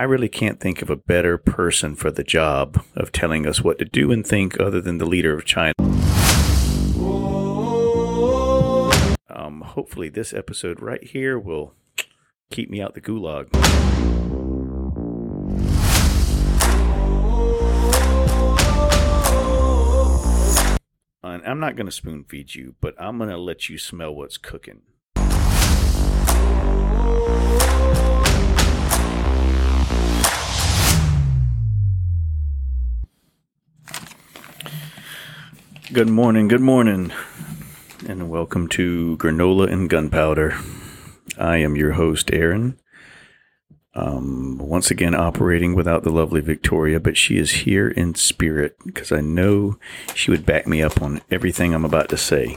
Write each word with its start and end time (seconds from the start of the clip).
I 0.00 0.04
really 0.04 0.30
can't 0.30 0.58
think 0.58 0.80
of 0.80 0.88
a 0.88 0.96
better 0.96 1.36
person 1.36 1.94
for 1.94 2.10
the 2.10 2.24
job 2.24 2.82
of 2.96 3.12
telling 3.12 3.46
us 3.46 3.60
what 3.60 3.78
to 3.80 3.84
do 3.84 4.10
and 4.10 4.26
think 4.26 4.58
other 4.58 4.80
than 4.80 4.96
the 4.96 5.04
leader 5.04 5.36
of 5.36 5.44
China. 5.44 5.74
Um, 9.28 9.60
hopefully, 9.60 10.08
this 10.08 10.32
episode 10.32 10.80
right 10.80 11.04
here 11.04 11.38
will 11.38 11.74
keep 12.50 12.70
me 12.70 12.80
out 12.80 12.94
the 12.94 13.02
gulag. 13.02 13.50
And 21.22 21.44
I'm 21.44 21.60
not 21.60 21.76
going 21.76 21.84
to 21.84 21.92
spoon 21.92 22.24
feed 22.24 22.54
you, 22.54 22.74
but 22.80 22.94
I'm 22.98 23.18
going 23.18 23.28
to 23.28 23.36
let 23.36 23.68
you 23.68 23.76
smell 23.76 24.14
what's 24.14 24.38
cooking. 24.38 24.80
Good 35.92 36.08
morning, 36.08 36.46
good 36.46 36.60
morning, 36.60 37.10
and 38.06 38.30
welcome 38.30 38.68
to 38.68 39.16
Granola 39.16 39.68
and 39.72 39.90
Gunpowder. 39.90 40.56
I 41.36 41.56
am 41.56 41.74
your 41.74 41.92
host, 41.92 42.30
Aaron. 42.32 42.78
Um, 43.94 44.58
once 44.58 44.92
again, 44.92 45.16
operating 45.16 45.74
without 45.74 46.04
the 46.04 46.10
lovely 46.10 46.42
Victoria, 46.42 47.00
but 47.00 47.16
she 47.16 47.38
is 47.38 47.50
here 47.50 47.88
in 47.88 48.14
spirit 48.14 48.76
because 48.86 49.10
I 49.10 49.20
know 49.20 49.80
she 50.14 50.30
would 50.30 50.46
back 50.46 50.68
me 50.68 50.80
up 50.80 51.02
on 51.02 51.22
everything 51.28 51.74
I'm 51.74 51.84
about 51.84 52.08
to 52.10 52.16
say. 52.16 52.56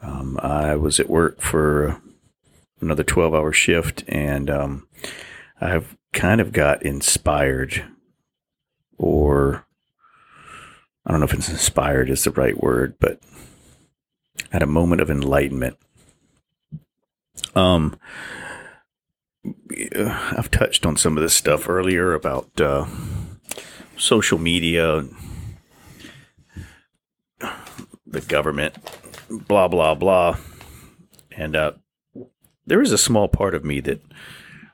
Um, 0.00 0.38
I 0.42 0.76
was 0.76 0.98
at 0.98 1.10
work 1.10 1.42
for 1.42 2.00
another 2.80 3.04
12 3.04 3.34
hour 3.34 3.52
shift 3.52 4.04
and 4.08 4.48
um, 4.48 4.88
I've 5.60 5.94
kind 6.14 6.40
of 6.40 6.52
got 6.52 6.82
inspired 6.82 7.84
or 8.96 9.66
I 11.08 11.12
don't 11.12 11.20
know 11.20 11.24
if 11.24 11.32
it's 11.32 11.48
inspired 11.48 12.10
is 12.10 12.24
the 12.24 12.30
right 12.30 12.62
word, 12.62 12.96
but 13.00 13.18
at 14.52 14.62
a 14.62 14.66
moment 14.66 15.00
of 15.00 15.10
enlightenment. 15.10 15.78
Um, 17.54 17.98
I've 19.96 20.50
touched 20.50 20.84
on 20.84 20.98
some 20.98 21.16
of 21.16 21.22
this 21.22 21.34
stuff 21.34 21.66
earlier 21.66 22.12
about 22.12 22.60
uh, 22.60 22.84
social 23.96 24.36
media, 24.36 25.06
the 28.06 28.20
government, 28.20 28.76
blah 29.30 29.66
blah 29.66 29.94
blah, 29.94 30.36
and 31.32 31.56
uh, 31.56 31.72
there 32.66 32.82
is 32.82 32.92
a 32.92 32.98
small 32.98 33.28
part 33.28 33.54
of 33.54 33.64
me 33.64 33.80
that 33.80 34.02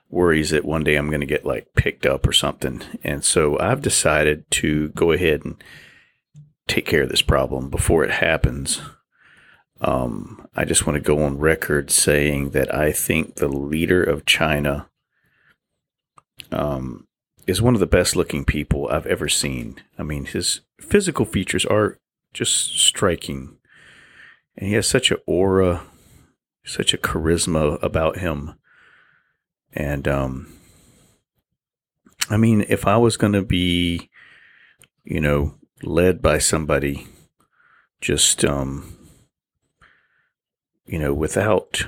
worries 0.09 0.49
that 0.49 0.65
one 0.65 0.83
day 0.83 0.97
I'm 0.97 1.09
going 1.09 1.21
to 1.21 1.25
get 1.25 1.45
like 1.45 1.73
picked 1.75 2.05
up 2.05 2.27
or 2.27 2.33
something, 2.33 2.81
and 3.05 3.23
so 3.23 3.57
I've 3.57 3.81
decided 3.81 4.49
to 4.51 4.89
go 4.89 5.13
ahead 5.13 5.45
and 5.45 5.55
take 6.67 6.85
care 6.85 7.03
of 7.03 7.09
this 7.09 7.21
problem 7.21 7.69
before 7.69 8.03
it 8.03 8.11
happens. 8.11 8.81
Um, 9.81 10.47
I 10.55 10.65
just 10.65 10.87
want 10.87 10.95
to 10.95 11.01
go 11.01 11.23
on 11.23 11.37
record 11.37 11.91
saying 11.91 12.51
that 12.51 12.73
I 12.73 12.91
think 12.91 13.35
the 13.35 13.47
leader 13.47 14.01
of 14.03 14.25
China 14.25 14.89
um, 16.51 17.07
is 17.45 17.61
one 17.61 17.73
of 17.73 17.79
the 17.79 17.85
best 17.85 18.15
looking 18.15 18.45
people 18.45 18.87
I've 18.87 19.05
ever 19.05 19.27
seen. 19.27 19.77
I 19.97 20.03
mean, 20.03 20.25
his 20.25 20.61
physical 20.79 21.25
features 21.25 21.65
are 21.65 21.99
just 22.33 22.79
striking. 22.79 23.57
And 24.57 24.69
he 24.69 24.75
has 24.75 24.87
such 24.87 25.11
an 25.11 25.17
aura, 25.25 25.83
such 26.65 26.93
a 26.93 26.97
charisma 26.97 27.81
about 27.83 28.17
him. 28.17 28.55
And, 29.73 30.07
um, 30.07 30.53
I 32.29 32.37
mean, 32.37 32.65
if 32.69 32.87
I 32.87 32.97
was 32.97 33.17
going 33.17 33.33
to 33.33 33.41
be, 33.41 34.09
you 35.03 35.19
know, 35.19 35.55
led 35.85 36.21
by 36.21 36.37
somebody 36.37 37.07
just 38.01 38.43
um 38.45 38.97
you 40.85 40.99
know 40.99 41.13
without 41.13 41.87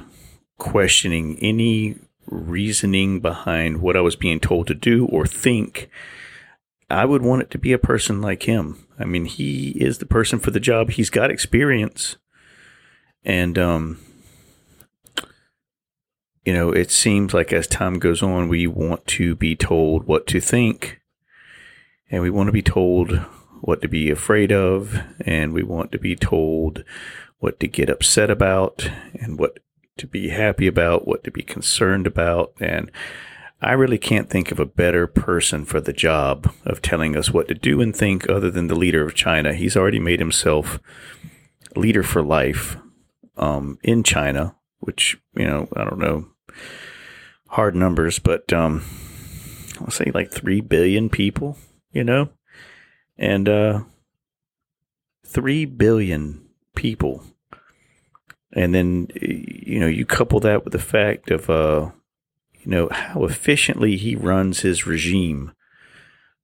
questioning 0.58 1.38
any 1.40 1.96
reasoning 2.28 3.19
behind 3.19 3.81
what 3.81 3.96
I 3.96 4.02
was 4.02 4.16
being 4.16 4.40
told 4.40 4.68
to 4.68 4.74
do 4.74 5.06
or 5.08 5.25
think 5.25 5.90
I 6.90 7.06
would 7.06 7.22
want 7.22 7.41
it 7.41 7.52
to 7.52 7.58
be 7.58 7.74
a 7.74 7.78
person 7.78 8.22
like 8.22 8.44
him. 8.44 8.88
I 8.97 9.03
mean, 9.03 9.25
he 9.25 9.72
is 9.72 9.97
the 9.97 10.06
person 10.06 10.40
for 10.40 10.52
the 10.52 10.59
job. 10.59 10.91
He's 10.91 11.09
got 11.09 11.31
experience. 11.31 12.18
And 13.24 13.58
um 13.58 14.00
you 16.46 16.53
know, 16.53 16.72
it 16.72 16.91
seems 16.91 17.34
like 17.34 17.52
as 17.52 17.68
time 17.68 18.00
goes 18.00 18.24
on, 18.24 18.47
we 18.47 18.68
want 18.68 19.06
to 19.08 19.35
be 19.35 19.53
told 19.53 20.08
what 20.08 20.25
to 20.28 20.40
think 20.40 21.02
and 22.09 22.24
we 22.24 22.29
want 22.29 22.47
to 22.47 22.53
be 22.53 22.62
told 22.62 23.25
what 23.62 23.81
to 23.81 23.88
be 23.88 24.09
afraid 24.09 24.51
of, 24.51 25.00
and 25.22 25.53
we 25.53 25.63
want 25.63 25.91
to 25.91 26.00
be 26.00 26.16
told 26.16 26.84
what 27.40 27.59
to 27.59 27.68
get 27.68 27.90
upset 27.90 28.29
about, 28.29 28.90
and 29.13 29.38
what 29.38 29.59
to 29.97 30.07
be 30.07 30.29
happy 30.29 30.68
about, 30.68 31.07
what 31.07 31.23
to 31.23 31.31
be 31.31 31.41
concerned 31.41 32.07
about. 32.07 32.53
And 32.59 32.91
I 33.62 33.72
really 33.73 33.97
can't 33.97 34.29
think 34.29 34.51
of 34.51 34.59
a 34.59 34.66
better 34.66 35.07
person 35.07 35.66
for 35.66 35.81
the 35.81 35.94
job 35.94 36.53
of 36.66 36.81
telling 36.81 37.16
us 37.16 37.31
what 37.31 37.47
to 37.47 37.56
do 37.56 37.81
and 37.81 37.96
think 37.96 38.29
other 38.29 38.51
than 38.51 38.67
the 38.67 38.75
leader 38.75 39.03
of 39.03 39.16
China. 39.16 39.53
He's 39.53 39.75
already 39.75 40.00
made 40.00 40.19
himself 40.19 40.79
leader 41.75 42.03
for 42.03 42.22
life 42.22 42.78
um, 43.38 43.79
in 43.84 44.03
China, 44.03 44.56
which, 44.79 45.17
you 45.35 45.46
know, 45.46 45.67
I 45.75 45.84
don't 45.84 46.00
know, 46.00 46.28
hard 47.50 47.75
numbers, 47.75 48.19
but 48.19 48.51
um, 48.53 48.84
I'll 49.79 49.91
say 49.91 50.12
like 50.13 50.31
3 50.31 50.62
billion 50.62 51.09
people, 51.09 51.57
you 51.91 52.03
know? 52.03 52.29
And 53.17 53.50
uh, 53.50 53.81
three 55.25 55.66
billion 55.66 56.47
people. 56.75 57.23
And 58.53 58.73
then 58.73 59.09
you 59.16 59.79
know 59.79 59.88
you 59.88 60.05
couple 60.05 60.39
that 60.39 60.63
with 60.63 60.73
the 60.73 60.79
fact 60.79 61.29
of 61.31 61.50
uh, 61.50 61.91
you 62.61 62.72
know 62.72 62.89
how 62.91 63.25
efficiently 63.25 63.97
he 63.97 64.16
runs 64.16 64.61
his 64.61 64.88
regime. 64.88 65.51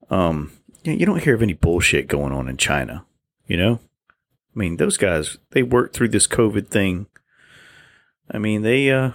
Um, 0.10 0.52
you 0.84 1.06
don't 1.06 1.24
hear 1.24 1.34
of 1.34 1.42
any 1.42 1.54
bullshit 1.54 2.08
going 2.08 2.34
on 2.34 2.50
in 2.50 2.58
China. 2.58 3.06
You 3.48 3.58
know, 3.58 3.80
I 4.56 4.60
mean 4.60 4.78
those 4.78 4.98
guys 4.98 5.38
they 5.52 5.64
worked 5.64 5.96
through 5.96 6.10
this 6.10 6.28
COVID 6.28 6.68
thing. 6.68 7.08
I 8.30 8.38
mean 8.38 8.62
they 8.64 8.92
uh, 8.92 9.12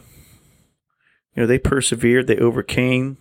you 1.35 1.43
know 1.43 1.47
they 1.47 1.59
persevered, 1.59 2.27
they 2.27 2.39
overcame. 2.39 3.19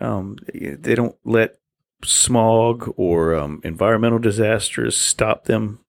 Um, 0.00 0.36
they 0.52 0.94
don't 0.94 1.16
let 1.24 1.58
smog 2.04 2.92
or 2.96 3.34
um, 3.34 3.60
environmental 3.64 4.18
disasters 4.18 4.96
stop 4.96 5.44
them. 5.44 5.80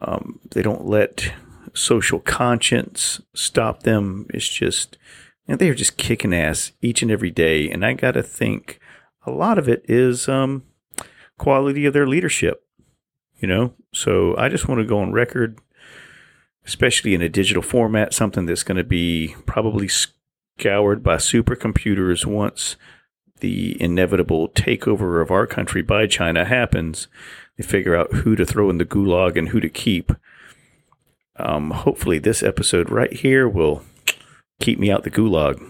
Um, 0.00 0.40
they 0.50 0.62
don't 0.62 0.86
let 0.86 1.32
social 1.74 2.18
conscience 2.20 3.20
stop 3.34 3.82
them. 3.82 4.26
It's 4.30 4.48
just, 4.48 4.98
know, 5.52 5.56
they're 5.56 5.74
just 5.74 5.96
kicking 5.96 6.34
ass 6.34 6.72
each 6.80 7.02
and 7.02 7.10
every 7.10 7.30
day. 7.30 7.70
And 7.70 7.84
I 7.84 7.94
got 7.94 8.12
to 8.12 8.22
think 8.22 8.80
a 9.26 9.30
lot 9.30 9.58
of 9.58 9.68
it 9.68 9.84
is 9.88 10.28
um, 10.28 10.64
quality 11.38 11.86
of 11.86 11.92
their 11.92 12.06
leadership, 12.06 12.64
you 13.38 13.48
know? 13.48 13.74
So 13.92 14.36
I 14.36 14.48
just 14.48 14.68
want 14.68 14.80
to 14.80 14.86
go 14.86 15.00
on 15.00 15.12
record, 15.12 15.58
especially 16.66 17.14
in 17.14 17.22
a 17.22 17.28
digital 17.28 17.62
format, 17.62 18.12
something 18.12 18.46
that's 18.46 18.64
going 18.64 18.76
to 18.76 18.84
be 18.84 19.34
probably 19.46 19.88
scoured 19.88 21.02
by 21.02 21.16
supercomputers 21.16 22.26
once 22.26 22.76
the 23.42 23.76
inevitable 23.82 24.48
takeover 24.50 25.20
of 25.20 25.32
our 25.32 25.48
country 25.48 25.82
by 25.82 26.06
China 26.06 26.44
happens, 26.44 27.08
they 27.58 27.64
figure 27.64 27.96
out 27.96 28.12
who 28.12 28.36
to 28.36 28.46
throw 28.46 28.70
in 28.70 28.78
the 28.78 28.84
gulag 28.84 29.36
and 29.36 29.48
who 29.48 29.58
to 29.58 29.68
keep. 29.68 30.12
Um, 31.36 31.72
hopefully, 31.72 32.20
this 32.20 32.42
episode 32.42 32.88
right 32.88 33.12
here 33.12 33.48
will 33.48 33.82
keep 34.60 34.78
me 34.78 34.92
out 34.92 35.02
the 35.02 35.10
gulag. 35.10 35.60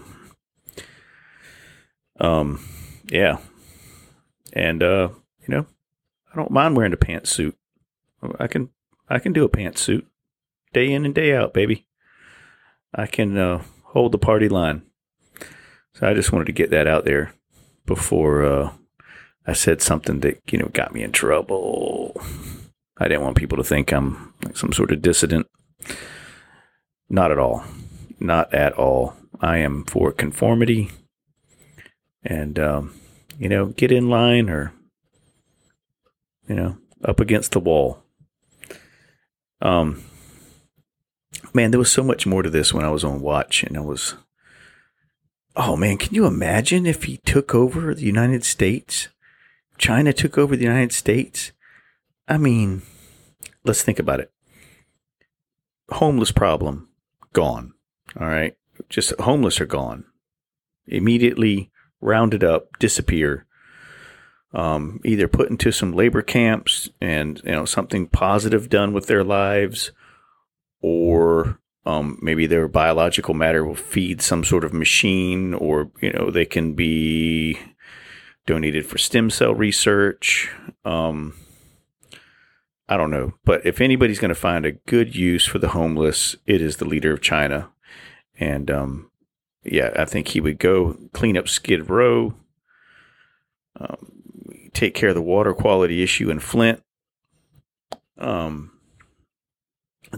Um, 2.19 2.63
yeah, 3.07 3.39
and 4.53 4.83
uh, 4.83 5.09
you 5.41 5.55
know, 5.55 5.65
I 6.31 6.35
don't 6.35 6.51
mind 6.51 6.77
wearing 6.77 6.93
a 6.93 6.97
pantsuit. 6.97 7.55
I 8.39 8.45
can 8.45 8.69
I 9.09 9.17
can 9.17 9.33
do 9.33 9.43
a 9.43 9.49
pantsuit 9.49 10.05
day 10.73 10.93
in 10.93 11.05
and 11.05 11.15
day 11.15 11.35
out, 11.35 11.55
baby. 11.55 11.87
I 12.93 13.07
can 13.07 13.35
uh, 13.35 13.63
hold 13.85 14.11
the 14.11 14.19
party 14.19 14.47
line. 14.47 14.83
So 15.95 16.07
I 16.07 16.13
just 16.13 16.31
wanted 16.31 16.45
to 16.45 16.51
get 16.51 16.69
that 16.69 16.87
out 16.87 17.05
there 17.05 17.33
before 17.85 18.43
uh, 18.43 18.71
I 19.45 19.53
said 19.53 19.81
something 19.81 20.21
that 20.21 20.41
you 20.51 20.57
know 20.57 20.69
got 20.73 20.93
me 20.93 21.03
in 21.03 21.11
trouble. 21.11 22.19
I 22.97 23.07
didn't 23.07 23.23
want 23.23 23.37
people 23.37 23.57
to 23.57 23.63
think 23.63 23.91
I'm 23.91 24.33
like 24.43 24.57
some 24.57 24.71
sort 24.71 24.91
of 24.91 25.01
dissident. 25.01 25.47
Not 27.09 27.31
at 27.31 27.39
all. 27.39 27.63
Not 28.19 28.53
at 28.53 28.73
all. 28.73 29.15
I 29.41 29.57
am 29.57 29.83
for 29.83 30.11
conformity 30.11 30.89
and, 32.23 32.57
um, 32.57 32.93
you 33.37 33.49
know, 33.49 33.67
get 33.67 33.91
in 33.91 34.09
line 34.09 34.49
or, 34.49 34.73
you 36.47 36.55
know, 36.55 36.77
up 37.03 37.19
against 37.19 37.51
the 37.51 37.59
wall. 37.59 38.01
Um, 39.61 40.03
man, 41.53 41.71
there 41.71 41.79
was 41.79 41.91
so 41.91 42.03
much 42.03 42.25
more 42.25 42.41
to 42.41 42.49
this 42.49 42.73
when 42.73 42.85
I 42.85 42.89
was 42.89 43.03
on 43.03 43.21
watch 43.21 43.63
and 43.63 43.77
I 43.77 43.81
was 43.81 44.15
oh 45.55 45.75
man, 45.75 45.97
can 45.97 46.13
you 46.13 46.25
imagine 46.25 46.85
if 46.85 47.03
he 47.03 47.17
took 47.17 47.53
over 47.53 47.93
the 47.93 48.05
United 48.05 48.43
States? 48.43 49.09
China 49.77 50.13
took 50.13 50.37
over 50.37 50.55
the 50.55 50.63
United 50.63 50.91
States? 50.91 51.51
I 52.27 52.37
mean, 52.37 52.83
let's 53.63 53.83
think 53.83 53.99
about 53.99 54.19
it. 54.19 54.31
Homeless 55.89 56.31
problem, 56.31 56.89
gone. 57.33 57.73
All 58.19 58.27
right. 58.27 58.55
Just 58.89 59.19
homeless 59.19 59.59
are 59.61 59.65
gone. 59.65 60.05
Immediately 60.87 61.71
rounded 62.01 62.43
up, 62.43 62.77
disappear. 62.79 63.45
Um, 64.53 64.99
either 65.03 65.27
put 65.27 65.49
into 65.49 65.71
some 65.71 65.93
labor 65.93 66.21
camps 66.21 66.89
and 67.01 67.41
you 67.43 67.51
know 67.51 67.65
something 67.65 68.07
positive 68.07 68.69
done 68.69 68.93
with 68.93 69.07
their 69.07 69.23
lives, 69.23 69.91
or 70.79 71.59
um, 71.85 72.17
maybe 72.21 72.47
their 72.47 72.67
biological 72.67 73.33
matter 73.33 73.65
will 73.65 73.75
feed 73.75 74.21
some 74.21 74.43
sort 74.43 74.63
of 74.63 74.73
machine, 74.73 75.53
or 75.53 75.91
you 76.01 76.11
know 76.13 76.29
they 76.29 76.45
can 76.45 76.73
be 76.73 77.59
donated 78.45 78.85
for 78.85 78.97
stem 78.97 79.29
cell 79.29 79.53
research. 79.53 80.49
Um, 80.85 81.35
I 82.87 82.97
don't 82.97 83.11
know, 83.11 83.33
but 83.43 83.65
if 83.65 83.81
anybody's 83.81 84.19
going 84.19 84.29
to 84.29 84.35
find 84.35 84.65
a 84.65 84.73
good 84.73 85.15
use 85.15 85.45
for 85.45 85.59
the 85.59 85.69
homeless, 85.69 86.35
it 86.45 86.61
is 86.61 86.77
the 86.77 86.85
leader 86.85 87.13
of 87.13 87.21
China, 87.21 87.69
and 88.39 88.71
um, 88.71 89.11
yeah, 89.63 89.91
I 89.95 90.05
think 90.05 90.29
he 90.29 90.39
would 90.39 90.59
go 90.59 90.97
clean 91.11 91.37
up 91.37 91.49
Skid 91.49 91.89
Row, 91.89 92.33
um, 93.77 94.69
take 94.73 94.93
care 94.93 95.09
of 95.09 95.15
the 95.15 95.21
water 95.21 95.53
quality 95.53 96.01
issue 96.01 96.29
in 96.29 96.39
Flint. 96.39 96.81
Um, 98.17 98.71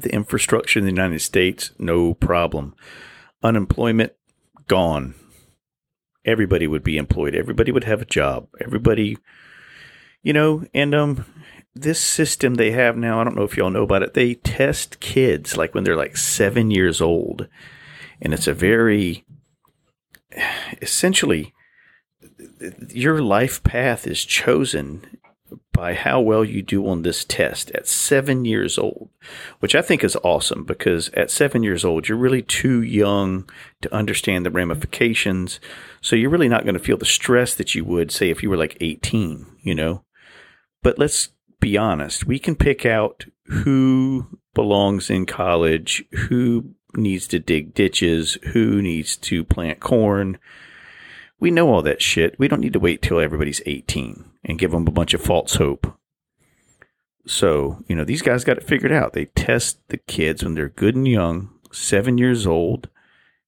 the 0.01 0.13
infrastructure 0.13 0.79
in 0.79 0.85
the 0.85 0.91
United 0.91 1.19
States, 1.19 1.71
no 1.79 2.13
problem. 2.13 2.75
Unemployment, 3.43 4.13
gone. 4.67 5.15
Everybody 6.25 6.67
would 6.67 6.83
be 6.83 6.97
employed. 6.97 7.35
Everybody 7.35 7.71
would 7.71 7.83
have 7.83 8.01
a 8.01 8.05
job. 8.05 8.47
Everybody, 8.59 9.17
you 10.23 10.33
know, 10.33 10.65
and 10.73 10.95
um, 10.95 11.25
this 11.73 11.99
system 11.99 12.55
they 12.55 12.71
have 12.71 12.97
now, 12.97 13.19
I 13.19 13.23
don't 13.23 13.35
know 13.35 13.43
if 13.43 13.57
y'all 13.57 13.69
know 13.69 13.83
about 13.83 14.03
it. 14.03 14.13
They 14.13 14.35
test 14.35 14.99
kids 14.99 15.55
like 15.55 15.73
when 15.73 15.83
they're 15.83 15.95
like 15.95 16.17
seven 16.17 16.71
years 16.71 16.99
old, 17.01 17.47
and 18.21 18.33
it's 18.33 18.47
a 18.47 18.53
very 18.53 19.25
essentially 20.81 21.53
your 22.89 23.21
life 23.21 23.63
path 23.63 24.07
is 24.07 24.25
chosen 24.25 25.19
by 25.75 25.93
how 25.93 26.21
well 26.21 26.45
you 26.45 26.61
do 26.61 26.87
on 26.87 27.01
this 27.01 27.25
test 27.25 27.69
at 27.71 27.87
seven 27.87 28.45
years 28.45 28.77
old, 28.77 29.09
which 29.59 29.75
I 29.75 29.81
think 29.81 30.03
is 30.03 30.17
awesome 30.23 30.63
because 30.63 31.09
at 31.09 31.29
seven 31.29 31.63
years 31.63 31.83
old, 31.83 32.07
you're 32.07 32.17
really 32.17 32.41
too 32.41 32.81
young 32.81 33.49
to 33.81 33.93
understand 33.93 34.45
the 34.45 34.51
ramifications. 34.51 35.59
So 36.01 36.15
you're 36.15 36.29
really 36.29 36.47
not 36.47 36.63
going 36.63 36.75
to 36.75 36.79
feel 36.79 36.97
the 36.97 37.05
stress 37.05 37.55
that 37.55 37.75
you 37.75 37.83
would, 37.83 38.11
say, 38.11 38.29
if 38.29 38.41
you 38.41 38.49
were 38.49 38.57
like 38.57 38.77
18, 38.79 39.45
you 39.61 39.75
know? 39.75 40.03
But 40.81 40.97
let's 40.97 41.29
be 41.59 41.77
honest, 41.77 42.25
we 42.25 42.39
can 42.39 42.55
pick 42.55 42.85
out 42.85 43.25
who 43.45 44.27
belongs 44.53 45.09
in 45.09 45.25
college, 45.25 46.05
who 46.11 46.73
needs 46.95 47.27
to 47.27 47.39
dig 47.39 47.73
ditches, 47.73 48.37
who 48.53 48.81
needs 48.81 49.17
to 49.17 49.43
plant 49.43 49.79
corn. 49.79 50.37
We 51.39 51.51
know 51.51 51.69
all 51.69 51.81
that 51.81 52.01
shit. 52.01 52.37
We 52.39 52.47
don't 52.47 52.61
need 52.61 52.73
to 52.73 52.79
wait 52.79 53.01
till 53.01 53.19
everybody's 53.19 53.61
18 53.65 54.25
and 54.43 54.59
give 54.59 54.71
them 54.71 54.87
a 54.87 54.91
bunch 54.91 55.13
of 55.13 55.21
false 55.21 55.55
hope. 55.55 55.97
So, 57.27 57.83
you 57.87 57.95
know, 57.95 58.05
these 58.05 58.21
guys 58.21 58.43
got 58.43 58.57
it 58.57 58.67
figured 58.67 58.91
out. 58.91 59.13
They 59.13 59.25
test 59.25 59.79
the 59.89 59.97
kids 59.97 60.43
when 60.43 60.53
they're 60.53 60.69
good 60.69 60.95
and 60.95 61.07
young, 61.07 61.49
seven 61.71 62.17
years 62.17 62.45
old. 62.45 62.89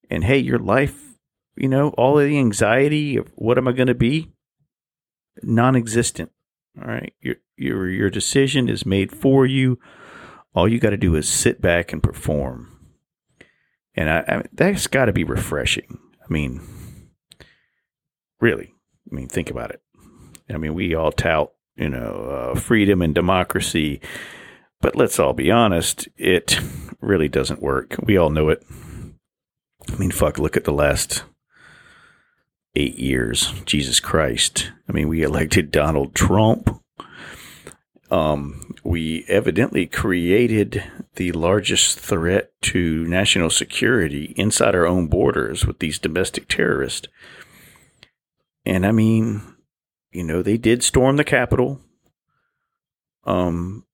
And 0.10 0.24
hey, 0.24 0.38
your 0.38 0.60
life, 0.60 1.18
you 1.56 1.68
know, 1.69 1.89
all 1.89 2.19
of 2.19 2.25
the 2.25 2.38
anxiety 2.38 3.18
of 3.18 3.31
what 3.36 3.57
am 3.57 3.68
I 3.68 3.72
going 3.72 3.88
to 3.88 3.95
be? 3.95 4.31
Non 5.44 5.75
existent. 5.75 6.31
All 6.81 6.88
right. 6.88 7.13
Your, 7.22 7.36
your, 7.56 7.89
your 7.89 8.10
decision 8.10 8.68
is 8.68 8.86
made 8.86 9.12
for 9.12 9.45
you. 9.45 9.80
All 10.56 10.68
you 10.68 10.80
got 10.80 10.89
to 10.89 10.98
do 10.98 11.16
is 11.16 11.30
sit 11.30 11.62
back 11.62 11.94
and 11.94 12.01
perform 12.01 12.78
and 13.98 14.10
I, 14.10 14.19
I 14.28 14.44
that's 14.54 14.88
got 14.88 15.06
to 15.06 15.12
be 15.12 15.24
refreshing. 15.24 15.98
I 16.22 16.31
mean, 16.31 16.62
really, 18.39 18.74
I 19.12 19.16
mean, 19.16 19.28
think 19.28 19.50
about 19.50 19.72
it. 19.72 19.81
I 20.50 20.57
mean, 20.57 20.74
we 20.74 20.95
all 20.95 21.12
tout, 21.12 21.51
you 21.75 21.89
know, 21.89 22.54
uh, 22.54 22.60
freedom 22.60 23.01
and 23.01 23.13
democracy, 23.13 24.00
but 24.81 24.95
let's 24.95 25.19
all 25.19 25.34
be 25.34 25.51
honest, 25.51 26.07
it 26.18 26.60
really 27.01 27.28
doesn't 27.28 27.62
work. 27.62 27.95
We 28.01 28.18
all 28.18 28.30
know 28.30 28.50
it. 28.50 28.63
I 29.92 29.95
mean, 29.98 30.12
fuck, 30.12 30.38
look 30.38 30.57
at 30.57 30.63
the 30.63 30.72
last 30.72 31.24
eight 32.75 32.98
years. 32.98 33.54
Jesus 33.66 34.00
Christ. 34.00 34.72
I 34.88 34.92
mean, 34.92 35.07
we 35.07 35.24
elected 35.24 35.72
Donald 35.72 36.16
Trump 36.16 36.81
um, 38.10 38.74
we 38.84 39.25
evidently 39.28 39.86
created 39.86 40.84
the 41.16 41.31
largest 41.34 42.00
threat 42.00 42.51
to 42.62 43.06
national 43.06 43.50
security 43.50 44.34
inside 44.38 44.75
our 44.75 44.88
own 44.88 45.07
borders 45.07 45.66
with 45.66 45.80
these 45.80 46.00
domestic 46.00 46.48
terrorists. 46.48 47.07
And 48.67 48.85
I 48.85 48.91
mean, 48.91 49.41
you 50.11 50.25
know, 50.25 50.41
they 50.41 50.57
did 50.57 50.83
storm 50.83 51.15
the 51.15 51.23
Capitol 51.23 51.79
um, 53.23 53.85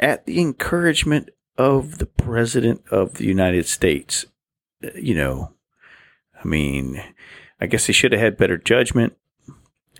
at 0.00 0.26
the 0.26 0.40
encouragement 0.40 1.30
of 1.56 1.98
the 1.98 2.06
President 2.06 2.82
of 2.90 3.14
the 3.14 3.26
United 3.26 3.66
States. 3.66 4.26
You 4.96 5.14
know, 5.14 5.52
I 6.34 6.48
mean, 6.48 7.00
I 7.60 7.66
guess 7.66 7.86
they 7.86 7.92
should 7.92 8.10
have 8.10 8.20
had 8.20 8.36
better 8.36 8.58
judgment. 8.58 9.16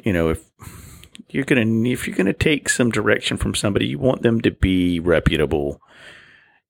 You 0.02 0.12
know, 0.12 0.30
if 0.30 0.50
you're 1.28 1.44
gonna 1.44 1.88
if 1.88 2.08
you're 2.08 2.16
gonna 2.16 2.32
take 2.32 2.68
some 2.68 2.90
direction 2.90 3.36
from 3.36 3.54
somebody, 3.54 3.86
you 3.86 4.00
want 4.00 4.22
them 4.22 4.40
to 4.40 4.50
be 4.50 4.98
reputable. 4.98 5.80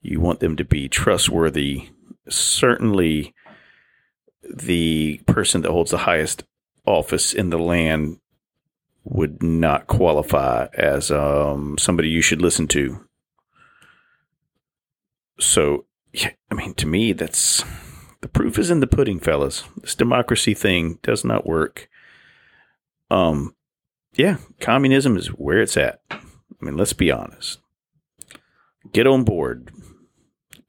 You 0.02 0.20
want 0.20 0.40
them 0.40 0.54
to 0.56 0.66
be 0.66 0.90
trustworthy. 0.90 1.88
Certainly, 2.28 3.32
the 4.42 5.22
person 5.26 5.62
that 5.62 5.70
holds 5.70 5.90
the 5.90 5.98
highest 5.98 6.44
office 6.86 7.32
in 7.32 7.50
the 7.50 7.58
land 7.58 8.18
would 9.04 9.42
not 9.42 9.86
qualify 9.86 10.66
as 10.74 11.10
um, 11.10 11.76
somebody 11.78 12.08
you 12.08 12.22
should 12.22 12.40
listen 12.40 12.66
to. 12.68 13.06
So, 15.38 15.84
yeah, 16.12 16.30
I 16.50 16.54
mean, 16.54 16.74
to 16.74 16.86
me, 16.86 17.12
that's 17.12 17.62
the 18.20 18.28
proof 18.28 18.58
is 18.58 18.70
in 18.70 18.80
the 18.80 18.86
pudding, 18.86 19.20
fellas. 19.20 19.64
This 19.80 19.94
democracy 19.94 20.54
thing 20.54 20.98
does 21.02 21.24
not 21.24 21.46
work. 21.46 21.88
Um, 23.10 23.54
yeah, 24.14 24.38
communism 24.60 25.16
is 25.16 25.26
where 25.28 25.60
it's 25.60 25.76
at. 25.76 26.00
I 26.10 26.18
mean, 26.60 26.76
let's 26.76 26.92
be 26.92 27.10
honest. 27.10 27.58
Get 28.92 29.06
on 29.06 29.24
board. 29.24 29.70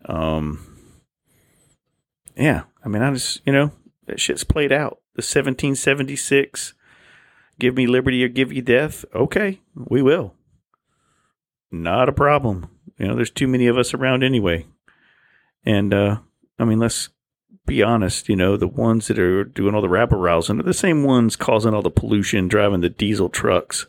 Um, 0.05 0.60
yeah, 2.36 2.63
I 2.84 2.89
mean, 2.89 3.01
I 3.01 3.13
just, 3.13 3.41
you 3.45 3.53
know, 3.53 3.72
that 4.07 4.19
shit's 4.19 4.43
played 4.43 4.72
out. 4.72 5.00
The 5.15 5.22
1776, 5.22 6.74
give 7.60 7.75
me 7.75 7.88
liberty 7.88 8.24
or 8.24 8.27
give 8.27 8.51
you 8.51 8.62
death. 8.62 9.05
Okay, 9.13 9.62
we 9.74 10.01
will. 10.01 10.34
Not 11.72 12.10
a 12.10 12.13
problem. 12.13 12.67
You 12.98 13.07
know, 13.07 13.15
there's 13.15 13.31
too 13.31 13.48
many 13.48 13.67
of 13.67 13.77
us 13.77 13.93
around 13.93 14.24
anyway. 14.24 14.65
And, 15.65 15.93
uh, 15.93 16.17
I 16.60 16.65
mean, 16.65 16.79
let's 16.79 17.10
be 17.65 17.81
honest, 17.81 18.29
you 18.29 18.36
know, 18.36 18.57
the 18.57 18.67
ones 18.67 19.07
that 19.07 19.17
are 19.19 19.43
doing 19.43 19.74
all 19.74 19.81
the 19.81 19.89
rabble 19.89 20.17
rousing 20.17 20.60
are 20.60 20.63
the 20.63 20.74
same 20.74 21.03
ones 21.03 21.36
causing 21.36 21.74
all 21.74 21.81
the 21.81 21.89
pollution, 21.89 22.48
driving 22.48 22.81
the 22.81 22.89
diesel 22.89 23.29
trucks, 23.29 23.88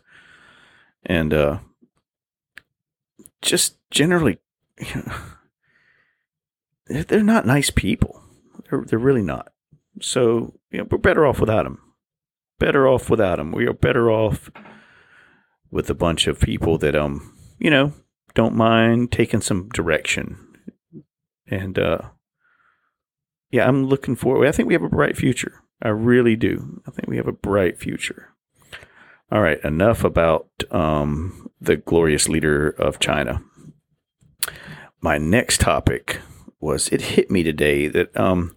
and 1.05 1.35
uh, 1.35 1.59
just 3.43 3.77
generally, 3.91 4.39
you 4.79 5.03
know, 6.89 7.03
they're 7.03 7.23
not 7.23 7.47
nice 7.47 7.71
people. 7.71 8.23
They're 8.69 8.83
they're 8.83 8.99
really 8.99 9.23
not. 9.23 9.53
So 10.01 10.55
you 10.71 10.79
know, 10.79 10.87
we're 10.91 10.99
better 10.99 11.27
off 11.27 11.41
without 11.41 11.65
them. 11.65 11.81
Better 12.59 12.89
off 12.89 13.11
without 13.11 13.37
them. 13.37 13.53
We 13.53 13.67
are 13.67 13.73
better 13.73 14.11
off 14.11 14.51
with 15.71 15.91
a 15.91 15.95
bunch 15.95 16.27
of 16.27 16.41
people 16.41 16.79
that 16.79 16.95
um, 16.95 17.37
you 17.59 17.71
know, 17.71 17.93
don't 18.35 18.55
mind 18.55 19.13
taking 19.13 19.41
some 19.41 19.69
direction 19.69 20.39
and 21.49 21.79
uh 21.79 21.99
yeah, 23.51 23.67
I'm 23.69 23.87
looking 23.87 24.17
forward. 24.17 24.49
I 24.49 24.53
think 24.53 24.67
we 24.67 24.75
have 24.75 24.83
a 24.83 24.89
bright 24.89 25.17
future. 25.17 25.63
I 25.83 25.89
really 25.89 26.37
do. 26.37 26.83
I 26.87 26.91
think 26.91 27.09
we 27.09 27.17
have 27.17 27.29
a 27.29 27.33
bright 27.33 27.79
future. 27.79 28.35
All 29.31 29.41
right, 29.41 29.63
enough 29.65 30.05
about 30.05 30.49
um, 30.71 31.49
the 31.61 31.77
glorious 31.77 32.29
leader 32.29 32.71
of 32.71 32.99
China. 32.99 33.43
My 35.01 35.19
next 35.19 35.61
topic 35.61 36.21
was 36.61 36.89
it 36.89 37.03
hit 37.03 37.31
me 37.31 37.43
today 37.43 37.87
that, 37.89 38.17
um, 38.17 38.57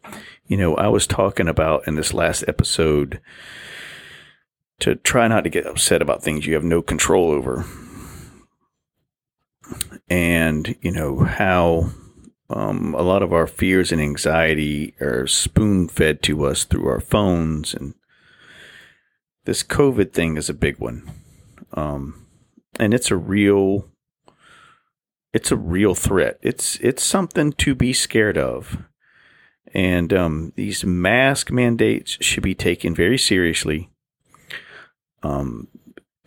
you 0.49 0.57
know, 0.57 0.75
I 0.75 0.87
was 0.87 1.07
talking 1.07 1.47
about 1.47 1.87
in 1.87 1.95
this 1.95 2.13
last 2.13 2.43
episode 2.47 3.21
to 4.79 4.95
try 4.95 5.27
not 5.27 5.45
to 5.45 5.49
get 5.49 5.65
upset 5.65 6.01
about 6.01 6.23
things 6.23 6.45
you 6.45 6.55
have 6.55 6.63
no 6.63 6.81
control 6.81 7.29
over. 7.31 7.65
And, 10.09 10.75
you 10.81 10.91
know, 10.91 11.19
how 11.19 11.91
um, 12.49 12.95
a 12.95 13.03
lot 13.03 13.21
of 13.21 13.31
our 13.31 13.45
fears 13.45 13.91
and 13.91 14.01
anxiety 14.01 14.95
are 14.99 15.27
spoon 15.27 15.87
fed 15.87 16.23
to 16.23 16.45
us 16.45 16.63
through 16.63 16.87
our 16.87 16.99
phones, 16.99 17.75
and 17.75 17.93
this 19.45 19.61
COVID 19.61 20.13
thing 20.13 20.35
is 20.35 20.49
a 20.49 20.55
big 20.55 20.79
one, 20.79 21.11
um, 21.73 22.25
and 22.79 22.93
it's 22.93 23.11
a 23.11 23.15
real, 23.15 23.91
it's 25.31 25.51
a 25.51 25.55
real 25.55 25.93
threat. 25.93 26.39
It's 26.41 26.77
it's 26.77 27.03
something 27.03 27.51
to 27.53 27.75
be 27.75 27.93
scared 27.93 28.37
of, 28.37 28.79
and 29.73 30.13
um, 30.13 30.53
these 30.55 30.83
mask 30.83 31.51
mandates 31.51 32.17
should 32.21 32.43
be 32.43 32.55
taken 32.55 32.95
very 32.95 33.17
seriously. 33.17 33.89
Um, 35.21 35.67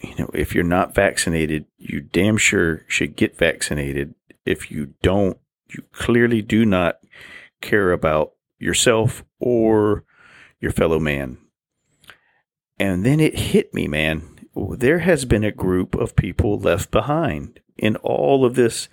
you 0.03 0.15
know, 0.17 0.31
if 0.35 0.55
you're 0.55 0.65
not 0.65 0.95
vaccinated, 0.95 1.67
you 1.79 2.01
damn 2.01 2.37
sure 2.37 2.85
should 2.89 3.17
get 3.17 3.37
vaccinated. 3.37 4.15
If 4.45 4.71
you 4.71 4.95
don't, 5.03 5.39
you 5.69 5.85
clearly 5.93 6.43
do 6.43 6.65
not 6.65 6.99
care 7.61 7.93
about 7.93 8.33
yourself 8.59 9.25
or 9.39 10.05
your 10.61 10.73
fellow 10.73 10.99
man. 10.99 11.39
And 12.79 13.07
then 13.07 13.21
it 13.21 13.39
hit 13.39 13.73
me, 13.73 13.87
man. 13.87 14.29
There 14.55 15.01
has 15.01 15.25
been 15.25 15.45
a 15.45 15.53
group 15.53 15.95
of 15.95 16.17
people 16.17 16.59
left 16.59 16.91
behind 16.91 17.61
in 17.79 17.97
all 17.97 18.45
of 18.45 18.55
this. 18.55 18.89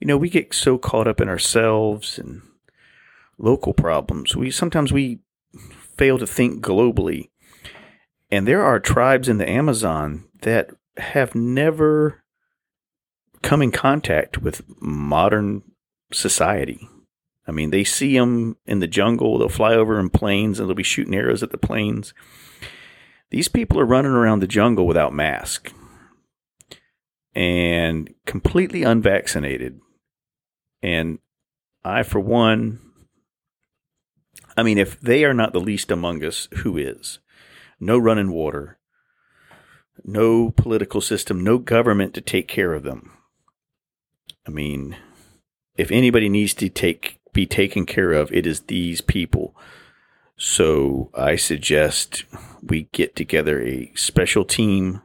You 0.00 0.06
know, 0.06 0.16
we 0.16 0.30
get 0.30 0.54
so 0.54 0.78
caught 0.78 1.08
up 1.08 1.20
in 1.20 1.28
ourselves 1.28 2.18
and 2.18 2.42
local 3.42 3.74
problems. 3.74 4.34
We 4.34 4.50
sometimes 4.50 4.92
we 4.92 5.18
fail 5.98 6.18
to 6.18 6.26
think 6.26 6.64
globally. 6.64 7.28
And 8.30 8.48
there 8.48 8.62
are 8.62 8.80
tribes 8.80 9.28
in 9.28 9.36
the 9.36 9.48
Amazon 9.48 10.24
that 10.40 10.70
have 10.96 11.34
never 11.34 12.24
come 13.42 13.60
in 13.60 13.70
contact 13.70 14.38
with 14.38 14.62
modern 14.80 15.62
society. 16.12 16.88
I 17.46 17.50
mean, 17.50 17.70
they 17.70 17.84
see 17.84 18.16
them 18.16 18.56
in 18.64 18.78
the 18.78 18.86
jungle, 18.86 19.36
they'll 19.36 19.48
fly 19.48 19.74
over 19.74 19.98
in 19.98 20.08
planes 20.08 20.58
and 20.58 20.68
they'll 20.68 20.76
be 20.76 20.82
shooting 20.82 21.14
arrows 21.14 21.42
at 21.42 21.50
the 21.50 21.58
planes. 21.58 22.14
These 23.30 23.48
people 23.48 23.80
are 23.80 23.84
running 23.84 24.12
around 24.12 24.40
the 24.40 24.46
jungle 24.46 24.86
without 24.86 25.12
mask 25.12 25.72
and 27.34 28.14
completely 28.26 28.82
unvaccinated. 28.82 29.80
And 30.82 31.18
I, 31.84 32.02
for 32.02 32.20
one, 32.20 32.91
I 34.56 34.62
mean, 34.62 34.78
if 34.78 35.00
they 35.00 35.24
are 35.24 35.34
not 35.34 35.52
the 35.52 35.60
least 35.60 35.90
among 35.90 36.24
us, 36.24 36.48
who 36.58 36.76
is? 36.76 37.18
No 37.80 37.98
running 37.98 38.30
water, 38.30 38.78
no 40.04 40.50
political 40.50 41.00
system, 41.00 41.42
no 41.42 41.58
government 41.58 42.14
to 42.14 42.20
take 42.20 42.48
care 42.48 42.74
of 42.74 42.82
them. 42.82 43.12
I 44.46 44.50
mean, 44.50 44.96
if 45.76 45.90
anybody 45.90 46.28
needs 46.28 46.54
to 46.54 46.68
take 46.68 47.18
be 47.32 47.46
taken 47.46 47.86
care 47.86 48.12
of, 48.12 48.30
it 48.32 48.46
is 48.46 48.60
these 48.62 49.00
people. 49.00 49.56
So 50.36 51.10
I 51.14 51.36
suggest 51.36 52.24
we 52.62 52.88
get 52.92 53.16
together 53.16 53.62
a 53.62 53.92
special 53.94 54.44
team. 54.44 55.00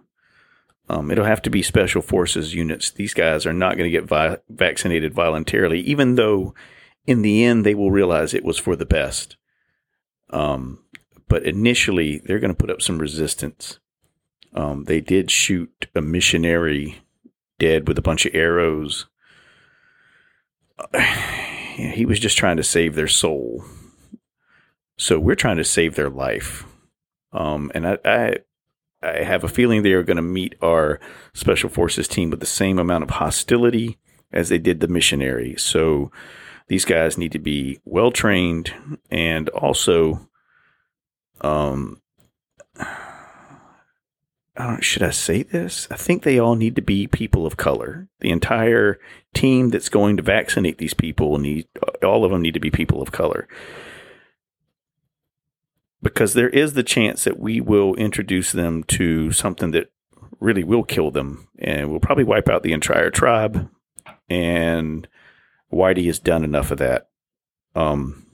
Um, 0.89 1.11
it'll 1.11 1.25
have 1.25 1.41
to 1.43 1.49
be 1.49 1.61
special 1.61 2.01
forces 2.01 2.53
units. 2.53 2.91
These 2.91 3.13
guys 3.13 3.45
are 3.45 3.53
not 3.53 3.77
going 3.77 3.89
to 3.89 3.97
get 3.97 4.05
vi- 4.05 4.37
vaccinated 4.49 5.13
voluntarily, 5.13 5.79
even 5.81 6.15
though 6.15 6.53
in 7.07 7.23
the 7.23 7.43
end 7.43 7.65
they 7.65 7.73
will 7.73 7.91
realize 7.91 8.33
it 8.33 8.45
was 8.45 8.59
for 8.59 8.75
the 8.75 8.85
best. 8.85 9.37
Um, 10.29 10.83
but 11.27 11.43
initially, 11.43 12.21
they're 12.23 12.39
going 12.39 12.53
to 12.53 12.57
put 12.57 12.69
up 12.69 12.81
some 12.81 12.99
resistance. 12.99 13.79
Um, 14.53 14.83
they 14.83 15.01
did 15.01 15.31
shoot 15.31 15.87
a 15.95 16.01
missionary 16.01 17.01
dead 17.59 17.87
with 17.87 17.97
a 17.97 18.03
bunch 18.03 18.25
of 18.25 18.35
arrows 18.35 19.07
he 21.75 22.05
was 22.05 22.19
just 22.19 22.37
trying 22.37 22.57
to 22.57 22.63
save 22.63 22.95
their 22.95 23.07
soul. 23.07 23.63
So 24.97 25.19
we're 25.19 25.35
trying 25.35 25.57
to 25.57 25.63
save 25.63 25.95
their 25.95 26.09
life. 26.09 26.65
Um, 27.31 27.71
and 27.75 27.87
I, 27.87 27.97
I, 28.03 28.37
I 29.03 29.23
have 29.23 29.43
a 29.43 29.49
feeling 29.49 29.83
they 29.83 29.93
are 29.93 30.03
going 30.03 30.17
to 30.17 30.23
meet 30.23 30.55
our 30.61 30.99
special 31.33 31.69
forces 31.69 32.07
team 32.07 32.29
with 32.29 32.39
the 32.39 32.45
same 32.45 32.79
amount 32.79 33.03
of 33.03 33.11
hostility 33.11 33.97
as 34.31 34.49
they 34.49 34.57
did 34.57 34.79
the 34.79 34.87
missionary. 34.87 35.55
So 35.57 36.11
these 36.67 36.85
guys 36.85 37.17
need 37.17 37.31
to 37.31 37.39
be 37.39 37.79
well 37.85 38.11
trained 38.11 38.73
and 39.09 39.49
also, 39.49 40.27
um, 41.41 42.01
I 44.57 44.65
don't, 44.65 44.83
should 44.83 45.03
I 45.03 45.11
say 45.11 45.43
this? 45.43 45.87
I 45.91 45.95
think 45.95 46.23
they 46.23 46.39
all 46.39 46.55
need 46.55 46.75
to 46.75 46.81
be 46.81 47.07
people 47.07 47.45
of 47.45 47.57
color. 47.57 48.07
The 48.19 48.31
entire 48.31 48.99
team 49.33 49.69
that's 49.69 49.89
going 49.89 50.17
to 50.17 50.23
vaccinate 50.23 50.77
these 50.77 50.95
people 50.95 51.37
need 51.37 51.67
all 52.03 52.25
of 52.25 52.31
them 52.31 52.41
need 52.41 52.55
to 52.55 52.59
be 52.59 52.71
people 52.71 53.01
of 53.01 53.11
color. 53.11 53.47
Because 56.01 56.33
there 56.33 56.49
is 56.49 56.73
the 56.73 56.83
chance 56.83 57.23
that 57.23 57.39
we 57.39 57.61
will 57.61 57.93
introduce 57.95 58.51
them 58.51 58.83
to 58.85 59.31
something 59.31 59.71
that 59.71 59.91
really 60.39 60.63
will 60.63 60.83
kill 60.83 61.11
them 61.11 61.47
and 61.59 61.89
will 61.89 61.99
probably 61.99 62.23
wipe 62.23 62.49
out 62.49 62.63
the 62.63 62.73
entire 62.73 63.09
tribe. 63.09 63.69
And 64.29 65.07
Whitey 65.71 66.05
has 66.07 66.19
done 66.19 66.43
enough 66.43 66.71
of 66.71 66.77
that. 66.79 67.09
Um, 67.75 68.25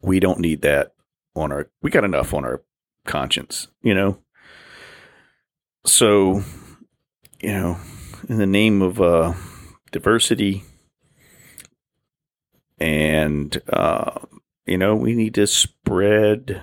we 0.00 0.20
don't 0.20 0.40
need 0.40 0.62
that 0.62 0.94
on 1.34 1.52
our, 1.52 1.70
we 1.82 1.90
got 1.90 2.04
enough 2.04 2.32
on 2.32 2.44
our 2.44 2.62
conscience, 3.04 3.68
you 3.82 3.94
know? 3.94 4.18
So, 5.84 6.42
you 7.40 7.52
know, 7.52 7.78
in 8.28 8.38
the 8.38 8.46
name 8.46 8.82
of 8.82 9.00
uh, 9.00 9.34
diversity, 9.90 10.64
and 12.78 13.60
uh, 13.68 14.20
you 14.66 14.78
know, 14.78 14.94
we 14.94 15.14
need 15.14 15.34
to 15.34 15.46
spread 15.46 16.62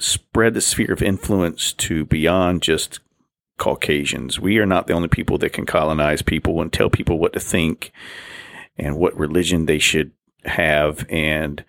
spread 0.00 0.54
the 0.54 0.60
sphere 0.60 0.92
of 0.92 1.02
influence 1.02 1.72
to 1.72 2.04
beyond 2.04 2.62
just 2.62 3.00
Caucasians. 3.58 4.40
We 4.40 4.58
are 4.58 4.66
not 4.66 4.86
the 4.86 4.94
only 4.94 5.08
people 5.08 5.38
that 5.38 5.52
can 5.52 5.66
colonize 5.66 6.22
people 6.22 6.62
and 6.62 6.72
tell 6.72 6.90
people 6.90 7.18
what 7.18 7.32
to 7.34 7.40
think 7.40 7.92
and 8.76 8.96
what 8.96 9.18
religion 9.18 9.66
they 9.66 9.78
should 9.78 10.12
have 10.44 11.04
and 11.10 11.64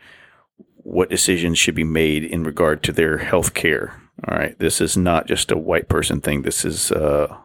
what 0.78 1.10
decisions 1.10 1.58
should 1.60 1.76
be 1.76 1.84
made 1.84 2.24
in 2.24 2.44
regard 2.44 2.84
to 2.84 2.92
their 2.92 3.18
health 3.18 3.54
care 3.54 4.00
all 4.28 4.38
right, 4.38 4.58
this 4.60 4.82
is 4.82 4.98
not 4.98 5.28
just 5.28 5.52
a 5.52 5.58
white 5.58 5.88
person 5.88 6.20
thing. 6.20 6.42
This 6.42 6.66
is 6.66 6.92
uh, 6.92 7.36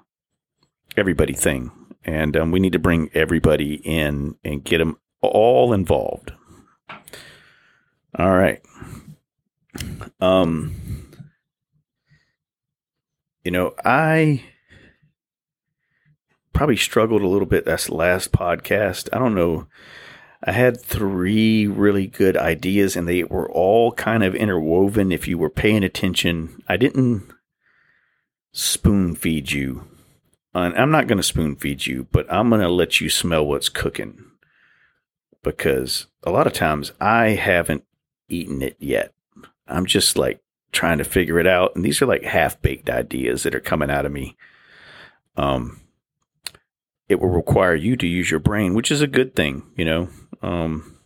everybody 0.97 1.33
thing, 1.33 1.71
and 2.05 2.37
um, 2.37 2.51
we 2.51 2.59
need 2.59 2.73
to 2.73 2.79
bring 2.79 3.11
everybody 3.15 3.75
in 3.75 4.37
and 4.45 4.65
get 4.65 4.79
them 4.79 4.99
all 5.21 5.73
involved. 5.73 6.33
All 8.19 8.35
right. 8.35 8.61
Um, 10.21 11.04
you 13.45 13.51
know, 13.51 13.75
I 13.85 14.43
probably 16.53 16.77
struggled 16.77 17.23
a 17.23 17.29
little 17.29 17.47
bit. 17.47 17.65
That's 17.65 17.91
last 17.91 18.33
podcast. 18.33 19.09
I 19.13 19.19
don't 19.19 19.35
know 19.35 19.67
I 20.47 20.53
had 20.53 20.79
three 20.79 21.67
really 21.67 22.07
good 22.07 22.37
ideas, 22.37 22.97
and 22.97 23.09
they 23.09 23.25
were 23.25 23.51
all 23.51 23.93
kind 23.93 24.23
of 24.23 24.35
interwoven. 24.35 25.11
If 25.11 25.27
you 25.27 25.39
were 25.39 25.49
paying 25.49 25.83
attention, 25.83 26.63
I 26.69 26.77
didn't 26.77 27.33
spoon 28.53 29.15
feed 29.15 29.53
you. 29.53 29.89
And 30.53 30.77
I'm 30.77 30.91
not 30.91 31.07
going 31.07 31.17
to 31.17 31.23
spoon 31.23 31.57
feed 31.57 31.87
you, 31.87 32.09
but 32.13 32.31
I'm 32.31 32.51
going 32.51 32.61
to 32.61 32.69
let 32.69 33.01
you 33.01 33.09
smell 33.09 33.47
what's 33.47 33.71
cooking 33.71 34.23
because 35.43 36.07
a 36.23 36.31
lot 36.31 36.47
of 36.47 36.53
times 36.53 36.93
I 37.01 37.31
haven't 37.31 37.85
eaten 38.29 38.61
it 38.61 38.77
yet. 38.79 39.15
I'm 39.67 39.87
just 39.87 40.19
like 40.19 40.41
trying 40.75 40.99
to 40.99 41.04
figure 41.04 41.38
it 41.38 41.47
out. 41.47 41.75
And 41.75 41.85
these 41.85 42.02
are 42.02 42.07
like 42.07 42.25
half 42.25 42.61
baked 42.61 42.90
ideas 42.90 43.45
that 43.45 43.54
are 43.54 43.61
coming 43.61 43.90
out 43.90 44.04
of 44.04 44.12
me. 44.12 44.37
Um, 45.37 45.81
it 47.09 47.21
will 47.21 47.28
require 47.28 47.75
you 47.75 47.97
to 47.97 48.07
use 48.07 48.31
your 48.31 48.40
brain, 48.40 48.75
which 48.75 48.90
is 48.90 49.00
a 49.00 49.07
good 49.07 49.35
thing, 49.35 49.62
you 49.76 49.85
know. 49.85 50.09
Um, 50.43 50.99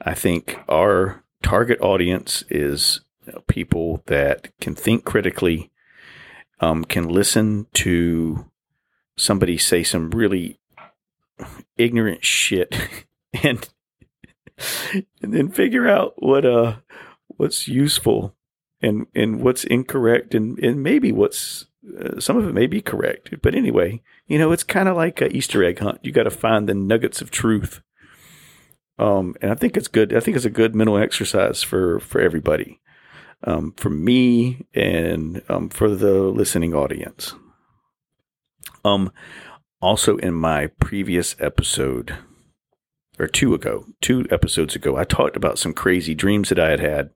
I 0.00 0.14
think 0.14 0.58
our 0.68 1.24
target 1.42 1.80
audience 1.80 2.44
is 2.48 3.00
people 3.48 4.02
that 4.06 4.50
can 4.60 4.74
think 4.74 5.04
critically, 5.04 5.70
um, 6.60 6.84
can 6.84 7.08
listen 7.08 7.66
to 7.74 8.50
somebody 9.16 9.56
say 9.58 9.82
some 9.82 10.10
really 10.10 10.58
ignorant 11.76 12.24
shit, 12.24 12.74
and 13.42 13.68
and 15.22 15.32
then 15.34 15.48
figure 15.48 15.88
out 15.88 16.14
what 16.16 16.44
uh 16.44 16.76
what's 17.28 17.66
useful 17.68 18.34
and 18.82 19.06
and 19.14 19.42
what's 19.42 19.64
incorrect 19.64 20.34
and 20.34 20.58
and 20.58 20.82
maybe 20.82 21.12
what's 21.12 21.66
uh, 21.98 22.20
some 22.20 22.36
of 22.36 22.46
it 22.46 22.54
may 22.54 22.66
be 22.66 22.80
correct 22.80 23.34
but 23.42 23.54
anyway 23.54 24.00
you 24.26 24.38
know 24.38 24.52
it's 24.52 24.62
kind 24.62 24.88
of 24.88 24.96
like 24.96 25.20
a 25.20 25.34
easter 25.34 25.64
egg 25.64 25.78
hunt 25.78 25.98
you 26.02 26.12
got 26.12 26.24
to 26.24 26.30
find 26.30 26.68
the 26.68 26.74
nuggets 26.74 27.20
of 27.20 27.30
truth 27.30 27.82
um, 29.00 29.34
and 29.40 29.50
I 29.50 29.54
think 29.54 29.78
it's 29.78 29.88
good. 29.88 30.14
I 30.14 30.20
think 30.20 30.36
it's 30.36 30.44
a 30.44 30.50
good 30.50 30.74
mental 30.74 30.98
exercise 30.98 31.62
for 31.62 32.00
for 32.00 32.20
everybody, 32.20 32.80
um, 33.44 33.72
for 33.78 33.88
me 33.88 34.66
and 34.74 35.40
um, 35.48 35.70
for 35.70 35.88
the 35.88 36.20
listening 36.24 36.74
audience. 36.74 37.34
Um, 38.84 39.10
also, 39.80 40.18
in 40.18 40.34
my 40.34 40.66
previous 40.66 41.34
episode, 41.40 42.14
or 43.18 43.26
two 43.26 43.54
ago, 43.54 43.86
two 44.02 44.26
episodes 44.30 44.76
ago, 44.76 44.98
I 44.98 45.04
talked 45.04 45.34
about 45.34 45.58
some 45.58 45.72
crazy 45.72 46.14
dreams 46.14 46.50
that 46.50 46.58
I 46.58 46.68
had 46.68 46.80
had 46.80 47.10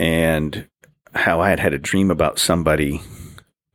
and 0.00 0.66
how 1.14 1.42
I 1.42 1.50
had 1.50 1.60
had 1.60 1.74
a 1.74 1.78
dream 1.78 2.10
about 2.10 2.38
somebody. 2.38 3.02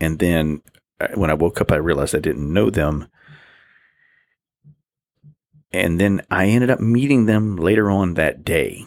And 0.01 0.17
then 0.17 0.63
uh, 0.99 1.09
when 1.13 1.29
I 1.29 1.35
woke 1.35 1.61
up, 1.61 1.71
I 1.71 1.75
realized 1.75 2.15
I 2.15 2.19
didn't 2.19 2.51
know 2.51 2.71
them. 2.71 3.07
And 5.71 5.99
then 5.99 6.25
I 6.31 6.47
ended 6.47 6.71
up 6.71 6.79
meeting 6.79 7.27
them 7.27 7.57
later 7.57 7.91
on 7.91 8.15
that 8.15 8.43
day. 8.43 8.85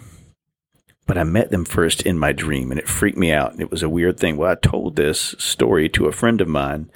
But 1.07 1.16
I 1.16 1.23
met 1.23 1.50
them 1.50 1.64
first 1.64 2.02
in 2.02 2.18
my 2.18 2.33
dream 2.33 2.73
and 2.73 2.80
it 2.80 2.88
freaked 2.88 3.16
me 3.16 3.30
out. 3.30 3.52
And 3.52 3.61
it 3.61 3.71
was 3.71 3.85
a 3.85 3.88
weird 3.88 4.18
thing. 4.18 4.37
Well, 4.37 4.50
I 4.50 4.57
told 4.57 4.97
this 4.97 5.37
story 5.38 5.88
to 5.90 6.07
a 6.07 6.12
friend 6.12 6.40
of 6.40 6.49
mine 6.49 6.90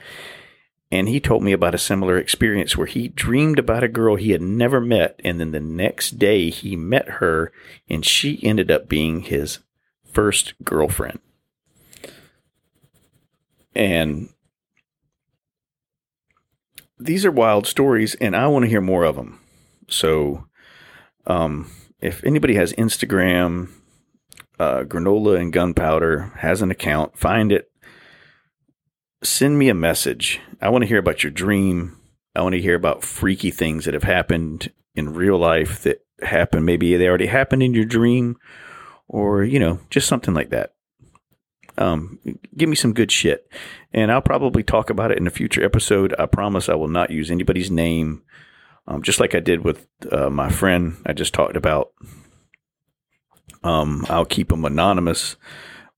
and 0.91 1.09
he 1.09 1.21
told 1.21 1.45
me 1.45 1.53
about 1.53 1.75
a 1.75 1.79
similar 1.79 2.19
experience 2.19 2.77
where 2.77 2.89
he 2.89 3.09
dreamed 3.09 3.61
about 3.61 3.85
a 3.85 3.89
girl 3.89 4.17
he 4.17 4.33
had 4.33 4.43
never 4.43 4.81
met. 4.81 5.21
And 5.25 5.39
then 5.39 5.53
the 5.53 5.61
next 5.61 6.19
day 6.19 6.51
he 6.51 6.75
met 6.75 7.09
her 7.09 7.53
and 7.89 8.05
she 8.05 8.43
ended 8.43 8.73
up 8.73 8.89
being 8.89 9.21
his 9.21 9.61
first 10.12 10.54
girlfriend. 10.62 11.21
And 13.75 14.28
these 16.99 17.25
are 17.25 17.33
wild 17.33 17.66
stories 17.66 18.14
and 18.16 18.37
I 18.37 18.47
want 18.47 18.64
to 18.64 18.69
hear 18.69 18.81
more 18.81 19.04
of 19.04 19.16
them. 19.16 19.40
So, 19.88 20.47
um, 21.26 21.71
if 22.00 22.23
anybody 22.25 22.54
has 22.54 22.73
Instagram, 22.75 23.71
uh, 24.59 24.83
granola 24.83 25.40
and 25.40 25.52
gunpowder 25.52 26.33
has 26.38 26.62
an 26.62 26.71
account, 26.71 27.19
find 27.19 27.52
it, 27.52 27.71
send 29.23 29.59
me 29.59 29.69
a 29.69 29.75
message. 29.75 30.40
I 30.61 30.69
want 30.69 30.83
to 30.83 30.88
hear 30.88 30.99
about 30.99 31.23
your 31.23 31.31
dream. 31.31 31.97
I 32.35 32.42
want 32.42 32.54
to 32.54 32.61
hear 32.61 32.75
about 32.75 33.04
freaky 33.04 33.50
things 33.50 33.85
that 33.85 33.95
have 33.95 34.02
happened 34.02 34.73
in 34.95 35.14
real 35.14 35.38
life 35.38 35.83
that 35.83 36.04
happened. 36.23 36.66
Maybe 36.66 36.97
they 36.97 37.09
already 37.09 37.26
happened 37.26 37.62
in 37.62 37.75
your 37.75 37.85
dream 37.85 38.37
or, 39.12 39.45
you 39.45 39.61
know, 39.61 39.78
just 39.90 40.09
something 40.09 40.35
like 40.35 40.50
that. 40.50 40.75
Um, 41.78 42.19
give 42.57 42.69
me 42.69 42.76
some 42.76 42.92
good 42.92 43.12
shit. 43.12 43.49
And 43.92 44.11
I'll 44.11 44.21
probably 44.21 44.62
talk 44.62 44.90
about 44.90 45.12
it 45.12 45.19
in 45.19 45.26
a 45.26 45.31
future 45.31 45.64
episode. 45.64 46.14
I 46.19 46.26
promise 46.26 46.69
I 46.69 46.75
will 46.75 46.88
not 46.88 47.11
use 47.11 47.31
anybody's 47.31 47.71
name. 47.71 48.23
Um, 48.88 49.02
just 49.02 49.21
like 49.21 49.35
I 49.35 49.40
did 49.40 49.64
with 49.64 49.87
uh, 50.11 50.28
my 50.28 50.50
friend 50.50 50.97
I 51.07 51.12
just 51.12 51.33
talked 51.33 51.57
about. 51.57 51.92
Um, 53.62 54.04
I'll 54.09 54.25
keep 54.25 54.49
them 54.49 54.64
anonymous 54.64 55.37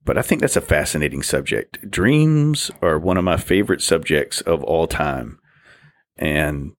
but 0.04 0.18
I 0.18 0.22
think 0.22 0.40
that's 0.40 0.56
a 0.56 0.60
fascinating 0.60 1.22
subject. 1.22 1.90
Dreams 1.90 2.70
are 2.82 2.98
one 2.98 3.16
of 3.16 3.24
my 3.24 3.36
favorite 3.36 3.80
subjects 3.80 4.40
of 4.42 4.62
all 4.62 4.86
time. 4.86 5.38
And 6.16 6.72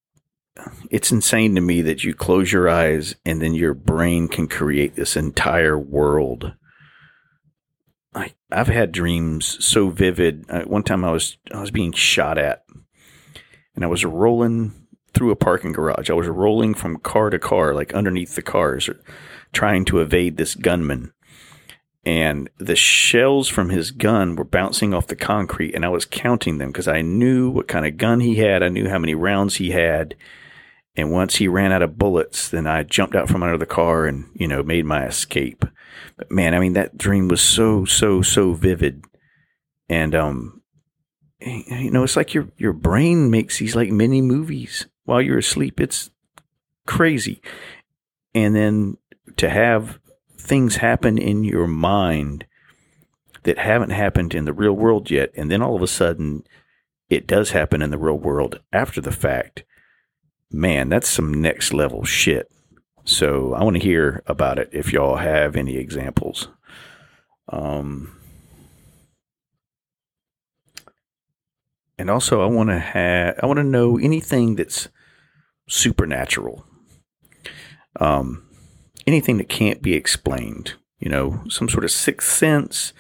it's 0.90 1.12
insane 1.12 1.56
to 1.56 1.62
me 1.62 1.82
that 1.82 2.04
you 2.04 2.14
close 2.14 2.52
your 2.52 2.70
eyes 2.70 3.16
and 3.26 3.42
then 3.42 3.54
your 3.54 3.74
brain 3.74 4.28
can 4.28 4.48
create 4.48 4.96
this 4.96 5.16
entire 5.16 5.78
world. 5.78 6.54
I, 8.14 8.34
I've 8.52 8.68
had 8.68 8.92
dreams 8.92 9.64
so 9.66 9.90
vivid. 9.90 10.46
Uh, 10.50 10.62
one 10.62 10.84
time 10.84 11.04
I 11.04 11.12
was 11.12 11.38
I 11.54 11.60
was 11.60 11.72
being 11.72 11.92
shot 11.92 12.38
at, 12.38 12.64
and 13.76 13.84
I 13.84 13.88
was 13.88 14.06
rolling 14.06 14.74
through 15.14 15.32
a 15.32 15.36
parking 15.36 15.74
garage. 15.74 16.10
I 16.10 16.14
was 16.14 16.28
rolling 16.28 16.74
from 16.74 16.98
car 16.98 17.30
to 17.30 17.40
car, 17.40 17.74
like 17.74 17.94
underneath 17.94 18.36
the 18.36 18.42
cars, 18.42 18.90
trying 19.52 19.84
to 19.86 20.00
evade 20.00 20.38
this 20.38 20.56
gunman 20.56 21.12
and 22.06 22.50
the 22.60 22.76
shells 22.76 23.48
from 23.48 23.70
his 23.70 23.90
gun 23.92 24.36
were 24.36 24.44
bouncing 24.44 24.94
off 24.94 25.08
the 25.08 25.16
concrete 25.16 25.74
and 25.74 25.84
I 25.84 25.90
was 25.90 26.06
counting 26.06 26.60
them 26.60 26.70
because 26.70 26.88
I 26.88 27.02
knew 27.02 27.50
what 27.50 27.68
kind 27.68 27.86
of 27.86 27.98
gun 27.98 28.20
he 28.20 28.36
had. 28.36 28.62
I 28.62 28.70
knew 28.70 28.88
how 28.88 29.00
many 29.00 29.16
rounds 29.16 29.56
he 29.56 29.72
had. 29.72 30.16
And 30.98 31.12
once 31.12 31.36
he 31.36 31.48
ran 31.48 31.72
out 31.72 31.82
of 31.82 31.98
bullets, 31.98 32.50
then 32.50 32.68
I 32.68 32.84
jumped 32.84 33.16
out 33.16 33.28
from 33.28 33.44
under 33.44 33.58
the 33.58 33.66
car 33.66 34.06
and, 34.06 34.30
you 34.34 34.48
know, 34.48 34.64
made 34.64 34.86
my 34.86 35.06
escape. 35.06 35.66
But 36.18 36.32
man, 36.32 36.54
I 36.54 36.60
mean, 36.60 36.74
that 36.74 36.98
dream 36.98 37.28
was 37.28 37.42
so, 37.42 37.84
so, 37.84 38.22
so 38.22 38.54
vivid. 38.54 39.04
And, 39.90 40.16
um, 40.16 40.62
you 41.42 41.92
know, 41.92 42.04
it's 42.04 42.16
like 42.16 42.34
your, 42.34 42.48
your 42.58 42.74
brain 42.74 43.30
makes 43.30 43.60
these 43.60 43.76
like 43.76 43.92
mini 43.92 44.22
movies 44.22 44.88
while 45.04 45.22
you're 45.22 45.40
asleep. 45.40 45.82
It's 45.82 46.10
crazy. 46.88 47.42
And 48.34 48.56
then 48.56 48.98
to 49.38 49.50
have 49.50 50.00
things 50.38 50.78
happen 50.78 51.18
in 51.18 51.44
your 51.44 51.68
mind 51.68 52.46
that 53.44 53.58
haven't 53.58 53.92
happened 53.92 54.34
in 54.34 54.46
the 54.46 54.54
real 54.54 54.74
world 54.74 55.12
yet. 55.12 55.32
And 55.36 55.52
then 55.52 55.62
all 55.62 55.76
of 55.76 55.82
a 55.82 55.88
sudden, 55.88 56.46
it 57.10 57.28
does 57.28 57.52
happen 57.52 57.82
in 57.82 57.92
the 57.92 57.98
real 57.98 58.18
world 58.18 58.62
after 58.72 59.02
the 59.02 59.12
fact. 59.12 59.64
Man, 60.56 60.88
that's 60.88 61.10
some 61.10 61.34
next 61.34 61.74
level 61.74 62.06
shit. 62.06 62.50
So 63.04 63.54
I 63.54 63.66
want 63.66 63.76
to 63.76 63.84
hear 63.84 64.24
about 64.26 64.58
it 64.58 64.70
if 64.72 64.94
y'all 64.94 65.18
have 65.18 65.58
any 65.58 65.76
examples. 65.76 66.48
Um, 67.50 68.18
and 71.98 72.10
also, 72.10 72.42
I 72.42 72.46
want 72.46 72.70
to 72.70 72.80
have 72.80 73.38
I 73.44 73.46
want 73.48 73.58
to 73.58 73.66
know 73.66 73.98
anything 73.98 74.56
that's 74.56 74.88
supernatural. 75.68 76.66
Um, 78.00 78.48
anything 79.06 79.38
that 79.40 79.50
can't 79.50 79.82
be 79.82 79.94
explained. 79.94 80.76
You 81.00 81.10
know, 81.10 81.44
some 81.50 81.68
sort 81.68 81.84
of 81.84 81.92
sixth 81.92 82.32
sense, 82.32 82.94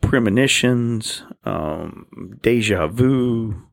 premonitions, 0.00 1.22
um, 1.44 2.38
deja 2.42 2.88
vu, 2.88 3.68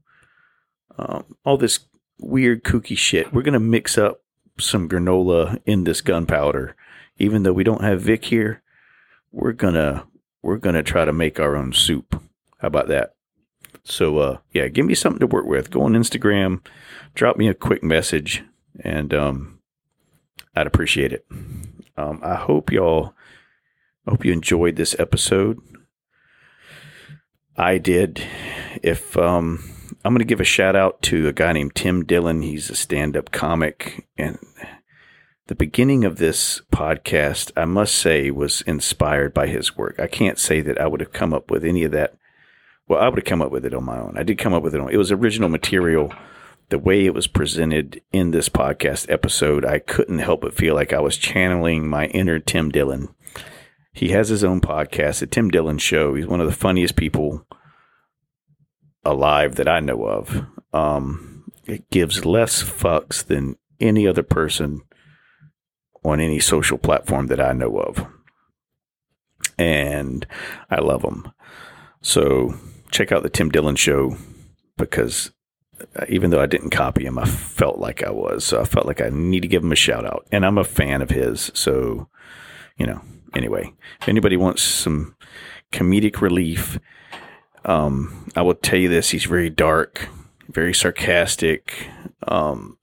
um, 0.99 1.25
all 1.43 1.57
this 1.57 1.79
weird 2.19 2.63
kooky 2.63 2.97
shit. 2.97 3.33
We're 3.33 3.41
gonna 3.41 3.59
mix 3.59 3.97
up 3.97 4.21
some 4.59 4.89
granola 4.89 5.59
in 5.65 5.83
this 5.83 6.01
gunpowder, 6.01 6.75
even 7.17 7.43
though 7.43 7.53
we 7.53 7.63
don't 7.63 7.83
have 7.83 8.01
Vic 8.01 8.25
here. 8.25 8.61
We're 9.31 9.53
gonna 9.53 10.05
we're 10.41 10.57
gonna 10.57 10.83
try 10.83 11.05
to 11.05 11.13
make 11.13 11.39
our 11.39 11.55
own 11.55 11.73
soup. 11.73 12.21
How 12.59 12.67
about 12.67 12.87
that? 12.89 13.15
So 13.83 14.17
uh, 14.19 14.37
yeah, 14.51 14.67
give 14.67 14.85
me 14.85 14.95
something 14.95 15.19
to 15.19 15.27
work 15.27 15.45
with. 15.45 15.71
Go 15.71 15.81
on 15.81 15.93
Instagram, 15.93 16.61
drop 17.15 17.37
me 17.37 17.47
a 17.47 17.53
quick 17.53 17.83
message, 17.83 18.43
and 18.79 19.13
um, 19.13 19.59
I'd 20.55 20.67
appreciate 20.67 21.13
it. 21.13 21.25
Um, 21.97 22.19
I 22.23 22.35
hope 22.35 22.71
y'all, 22.71 23.13
I 24.05 24.11
hope 24.11 24.25
you 24.25 24.31
enjoyed 24.31 24.75
this 24.75 24.95
episode. 24.99 25.59
I 27.57 27.77
did. 27.77 28.23
If 28.81 29.17
um, 29.17 29.63
I'm 30.03 30.13
going 30.13 30.19
to 30.19 30.25
give 30.25 30.41
a 30.41 30.45
shout 30.45 30.75
out 30.75 31.01
to 31.03 31.27
a 31.27 31.33
guy 31.33 31.53
named 31.53 31.75
Tim 31.75 32.03
Dillon. 32.05 32.41
He's 32.41 32.69
a 32.69 32.75
stand-up 32.75 33.31
comic, 33.31 34.07
and 34.17 34.37
the 35.47 35.55
beginning 35.55 36.05
of 36.05 36.17
this 36.17 36.61
podcast, 36.71 37.51
I 37.55 37.65
must 37.65 37.95
say, 37.95 38.31
was 38.31 38.61
inspired 38.61 39.33
by 39.33 39.47
his 39.47 39.75
work. 39.75 39.99
I 39.99 40.07
can't 40.07 40.37
say 40.37 40.61
that 40.61 40.79
I 40.79 40.87
would 40.87 40.99
have 40.99 41.13
come 41.13 41.33
up 41.33 41.49
with 41.49 41.63
any 41.63 41.83
of 41.83 41.91
that. 41.91 42.15
Well, 42.87 42.99
I 42.99 43.07
would 43.07 43.19
have 43.19 43.25
come 43.25 43.41
up 43.41 43.51
with 43.51 43.65
it 43.65 43.73
on 43.73 43.83
my 43.83 43.99
own. 43.99 44.17
I 44.17 44.23
did 44.23 44.37
come 44.37 44.53
up 44.53 44.63
with 44.63 44.75
it 44.75 44.81
on. 44.81 44.89
It 44.91 44.97
was 44.97 45.11
original 45.11 45.49
material 45.49 46.13
the 46.69 46.79
way 46.79 47.05
it 47.05 47.13
was 47.13 47.27
presented 47.27 48.01
in 48.11 48.31
this 48.31 48.47
podcast 48.47 49.11
episode, 49.11 49.65
I 49.65 49.79
couldn't 49.79 50.19
help 50.19 50.41
but 50.41 50.53
feel 50.53 50.75
like 50.75 50.93
I 50.93 50.99
was 50.99 51.17
channeling 51.17 51.87
my 51.87 52.05
inner 52.07 52.39
Tim 52.39 52.69
Dillon. 52.69 53.09
He 53.91 54.09
has 54.09 54.29
his 54.29 54.43
own 54.43 54.61
podcast, 54.61 55.19
the 55.19 55.27
Tim 55.27 55.49
Dillon 55.49 55.79
Show. 55.79 56.13
He's 56.13 56.27
one 56.27 56.39
of 56.39 56.47
the 56.47 56.53
funniest 56.53 56.95
people 56.95 57.45
alive 59.03 59.55
that 59.55 59.67
I 59.67 59.79
know 59.79 60.03
of. 60.05 60.45
Um, 60.73 61.51
it 61.65 61.89
gives 61.89 62.25
less 62.25 62.63
fucks 62.63 63.23
than 63.25 63.55
any 63.79 64.07
other 64.07 64.23
person 64.23 64.81
on 66.03 66.19
any 66.19 66.39
social 66.39 66.77
platform 66.77 67.27
that 67.27 67.39
I 67.39 67.53
know 67.53 67.77
of. 67.77 68.05
And 69.57 70.25
I 70.69 70.79
love 70.79 71.03
him. 71.03 71.31
So 72.01 72.55
check 72.91 73.11
out 73.11 73.23
the 73.23 73.29
Tim 73.29 73.49
Dillon 73.49 73.75
Show 73.75 74.17
because 74.77 75.31
even 76.07 76.29
though 76.29 76.41
I 76.41 76.45
didn't 76.45 76.71
copy 76.71 77.05
him, 77.05 77.19
I 77.19 77.25
felt 77.25 77.77
like 77.77 78.03
I 78.03 78.11
was. 78.11 78.45
So 78.45 78.61
I 78.61 78.65
felt 78.65 78.85
like 78.85 79.01
I 79.01 79.09
need 79.09 79.41
to 79.41 79.47
give 79.47 79.63
him 79.63 79.71
a 79.71 79.77
shout 79.77 80.05
out. 80.05 80.27
And 80.31 80.45
I'm 80.45 80.57
a 80.57 80.63
fan 80.63 81.01
of 81.01 81.09
his. 81.09 81.51
So, 81.53 82.09
you 82.77 82.85
know, 82.85 83.01
anyway, 83.35 83.73
if 84.01 84.09
anybody 84.09 84.37
wants 84.37 84.61
some 84.61 85.15
comedic 85.71 86.21
relief, 86.21 86.79
um, 87.69 88.25
I 88.35 88.41
will 88.41 88.55
tell 88.55 88.79
you 88.79 88.89
this. 88.89 89.11
He's 89.11 89.25
very 89.25 89.51
dark, 89.51 90.09
very 90.47 90.73
sarcastic. 90.73 91.87
Um, 92.27 92.79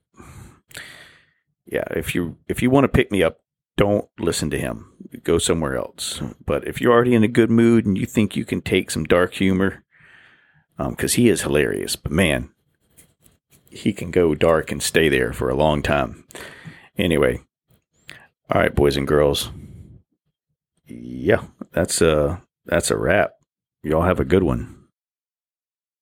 yeah, 1.67 1.85
if 1.91 2.15
you 2.15 2.39
if 2.49 2.63
you 2.63 2.71
want 2.71 2.85
to 2.85 2.89
pick 2.89 3.11
me 3.11 3.21
up, 3.21 3.41
don't 3.77 4.09
listen 4.21 4.49
to 4.51 4.59
him. 4.59 4.93
Go 5.25 5.39
somewhere 5.39 5.77
else. 5.77 6.23
But 6.45 6.69
if 6.69 6.81
you're 6.81 6.93
already 6.93 7.17
in 7.17 7.25
a 7.25 7.29
good 7.29 7.51
mood 7.51 7.85
and 7.85 7.99
you 7.99 8.07
think 8.07 8.37
you 8.37 8.45
can 8.45 8.63
take 8.63 8.93
some 8.93 9.03
dark 9.03 9.35
humor, 9.35 9.83
because 10.79 11.17
um, 11.17 11.21
he 11.21 11.29
is 11.29 11.43
hilarious. 11.43 11.97
But 11.97 12.13
man, 12.13 12.51
he 13.69 13.93
can 13.93 14.13
go 14.13 14.37
dark 14.37 14.71
and 14.71 14.81
stay 14.81 15.09
there 15.09 15.33
for 15.33 15.51
a 15.51 15.57
long 15.57 15.83
time. 15.83 16.25
Anyway, 16.97 17.41
all 18.51 18.61
right, 18.61 18.75
boys 18.75 18.97
and 18.97 19.07
girls. 19.07 19.51
Yeah, 20.87 21.43
that's 21.73 22.01
a 22.01 22.41
that's 22.67 22.93
a 22.93 22.97
wrap. 22.97 23.33
Y'all 23.87 24.03
have 24.03 24.19
a 24.19 24.25
good 24.25 24.43
one. 24.43 24.86